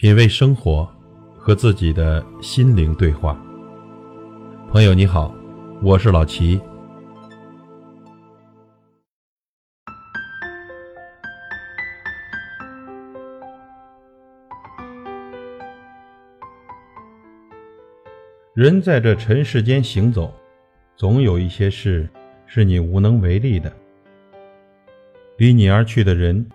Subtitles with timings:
[0.00, 0.90] 品味生活，
[1.36, 3.38] 和自己的心灵对话。
[4.70, 5.34] 朋友你好，
[5.82, 6.58] 我是老齐。
[18.54, 20.32] 人在这尘世间行走，
[20.96, 22.08] 总有一些事
[22.46, 23.70] 是你无能为力的。
[25.36, 26.48] 离你而去的人，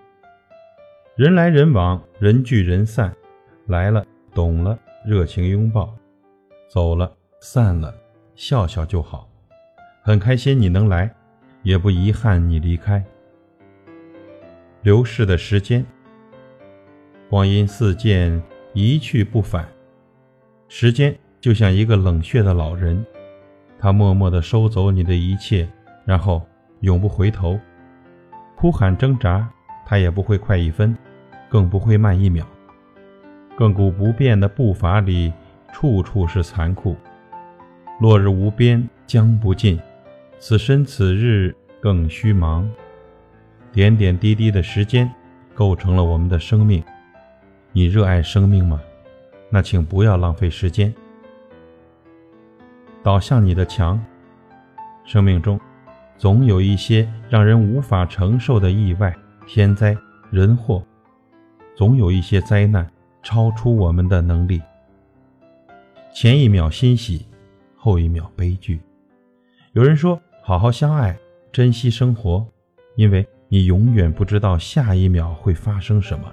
[1.16, 3.16] 人来人往，人聚人散。
[3.68, 5.88] 来了，懂了，热情拥抱；
[6.70, 7.92] 走了，散了，
[8.36, 9.28] 笑笑就好。
[10.04, 11.12] 很开心你能来，
[11.64, 13.04] 也不遗憾你离开。
[14.84, 15.84] 流逝的时间，
[17.28, 18.40] 光阴似箭，
[18.74, 19.68] 一去不返。
[20.68, 23.04] 时间就像一个冷血的老人，
[23.80, 25.68] 他默默地收走你的一切，
[26.06, 26.46] 然后
[26.82, 27.60] 永不回头。
[28.56, 29.52] 哭喊挣扎，
[29.88, 30.96] 他也不会快一分，
[31.50, 32.46] 更不会慢一秒。
[33.58, 35.32] 亘古不变的步伐里，
[35.72, 36.96] 处处是残酷。
[38.02, 39.80] 落日无边，将不尽，
[40.40, 42.70] 此身此日更虚忙。
[43.72, 45.10] 点点滴滴的时间，
[45.54, 46.84] 构成了我们的生命。
[47.72, 48.82] 你热爱生命吗？
[49.50, 50.94] 那请不要浪费时间。
[53.02, 54.04] 倒向你的墙。
[55.06, 55.58] 生命中，
[56.18, 59.16] 总有一些让人无法承受的意外、
[59.48, 59.96] 天灾、
[60.30, 60.84] 人祸，
[61.74, 62.86] 总有一些灾难。
[63.26, 64.62] 超出我们的能力。
[66.14, 67.26] 前一秒欣喜，
[67.76, 68.80] 后一秒悲剧。
[69.74, 71.18] 有人说：“好好相爱，
[71.52, 72.46] 珍惜生活，
[72.96, 76.32] 因为你永远不知道下一秒会发生什么。”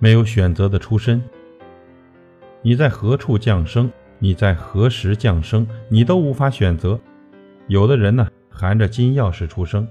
[0.00, 1.22] 没有选择的出身，
[2.60, 6.98] 你在何处降生，你在何时降生，你都无法选择。
[7.68, 9.86] 有的人呢，含着金钥匙出生；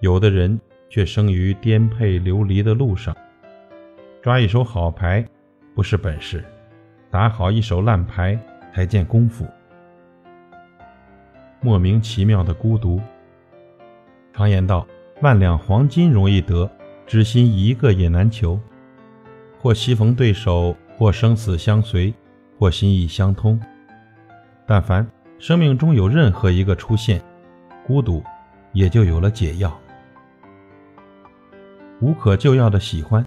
[0.00, 3.14] 有的人却生于颠沛流离的路上。
[4.24, 5.22] 抓一手好牌
[5.74, 6.42] 不是本事，
[7.10, 8.40] 打好一手烂牌
[8.74, 9.46] 才见功夫。
[11.60, 12.98] 莫名其妙的孤独。
[14.32, 14.86] 常言道：
[15.20, 16.70] 万两黄金容易得，
[17.06, 18.58] 知心一个也难求。
[19.58, 22.14] 或棋逢对手，或生死相随，
[22.58, 23.60] 或心意相通。
[24.64, 25.06] 但凡
[25.38, 27.20] 生命中有任何一个出现，
[27.86, 28.24] 孤独
[28.72, 29.78] 也就有了解药。
[32.00, 33.22] 无可救药的喜欢。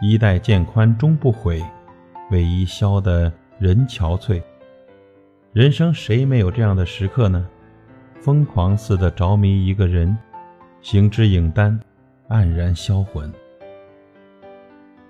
[0.00, 1.64] 衣带渐宽终不悔，
[2.30, 4.42] 为伊消得人憔悴。
[5.54, 7.48] 人生谁没有这样的时刻呢？
[8.20, 10.14] 疯狂似的着迷一个人，
[10.82, 11.80] 行之影单，
[12.28, 13.32] 黯然销魂。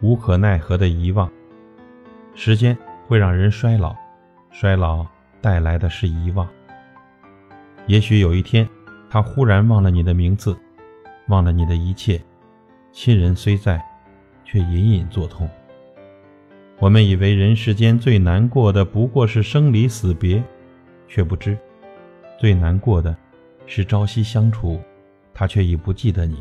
[0.00, 1.28] 无可奈何的遗忘。
[2.34, 2.76] 时间
[3.08, 3.96] 会让人衰老，
[4.52, 5.04] 衰老
[5.40, 6.46] 带来的是遗忘。
[7.86, 8.68] 也许有一天，
[9.10, 10.56] 他忽然忘了你的名字，
[11.26, 12.22] 忘了你的一切。
[12.92, 13.84] 亲人虽在。
[14.46, 15.46] 却隐隐作痛。
[16.78, 20.42] 我们以为人世间最难过的不过是生离死别，
[21.08, 21.58] 却不知
[22.38, 23.16] 最难过的
[23.66, 24.80] 是朝夕相处，
[25.34, 26.38] 他却已不记得你。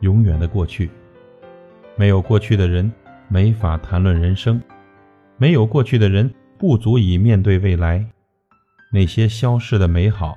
[0.00, 0.90] 永远的过去，
[1.96, 2.92] 没有过去的人
[3.26, 4.62] 没法谈论人生，
[5.38, 8.04] 没有过去的人不足以面对未来。
[8.92, 10.36] 那些消逝的美好，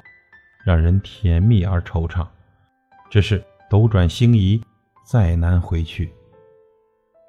[0.65, 2.25] 让人甜蜜而惆怅，
[3.09, 4.59] 这是斗转星移。
[5.07, 6.13] 再难回去。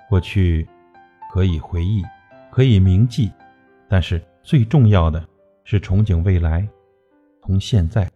[0.09, 0.69] 过去
[1.33, 2.03] 可以回忆，
[2.51, 3.31] 可以铭记，
[3.89, 5.25] 但是最重要的
[5.63, 6.69] 是憧憬未来，
[7.41, 8.11] 从现在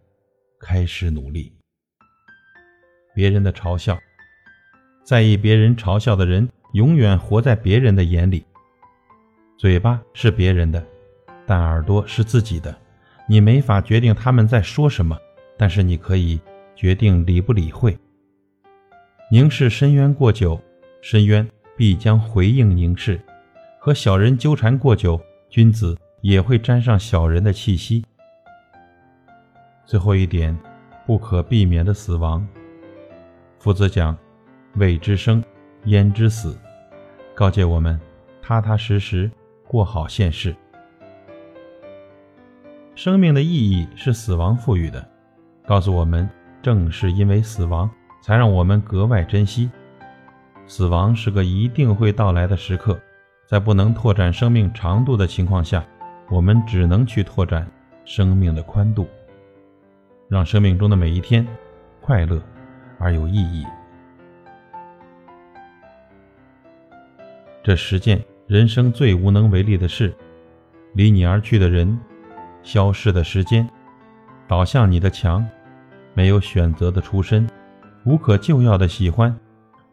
[0.59, 1.49] 开始努力。
[3.15, 3.97] 别人的嘲笑，
[5.01, 8.45] 在意别人嘲笑的人，永远活在别人的眼里。
[9.57, 10.85] 嘴巴是别人的，
[11.45, 12.77] 但耳朵是自己的。
[13.29, 15.17] 你没法决定他们在说什么，
[15.57, 16.37] 但是你可以
[16.75, 17.97] 决定理不理会。
[19.33, 20.61] 凝视深渊过久，
[21.01, 23.17] 深渊必将回应凝视；
[23.79, 28.05] 和小人纠缠过久，君子也会沾上小人的气息。
[29.87, 30.55] 最后一点，
[31.07, 32.47] 不可避免的死亡。
[33.57, 34.15] 夫子讲
[34.77, 35.43] ：“未知生，
[35.85, 36.55] 焉知死？”
[37.33, 37.99] 告诫我们，
[38.39, 39.31] 踏踏实实
[39.67, 40.55] 过好现世。
[42.93, 45.03] 生命的意义是死亡赋予的，
[45.65, 46.29] 告诉我们，
[46.61, 47.89] 正是因为死亡。
[48.23, 49.69] 才让我们格外珍惜。
[50.65, 52.97] 死亡是个一定会到来的时刻，
[53.45, 55.83] 在不能拓展生命长度的情况下，
[56.29, 57.69] 我们只能去拓展
[58.05, 59.05] 生命的宽度，
[60.29, 61.45] 让生命中的每一天
[61.99, 62.41] 快乐
[62.97, 63.65] 而有意义。
[67.61, 70.15] 这十件人生最无能为力的事：
[70.93, 71.99] 离你而去的人，
[72.61, 73.69] 消逝的时间，
[74.47, 75.45] 倒向你的墙，
[76.13, 77.45] 没有选择的出身。
[78.05, 79.33] 无可救药的喜欢，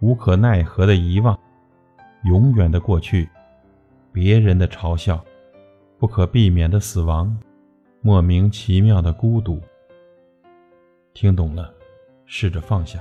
[0.00, 1.38] 无可奈何的遗忘，
[2.24, 3.28] 永远的过去，
[4.12, 5.24] 别人的嘲笑，
[5.96, 7.36] 不可避免的死亡，
[8.00, 9.60] 莫名其妙的孤独。
[11.14, 11.72] 听懂了，
[12.26, 13.00] 试着放下。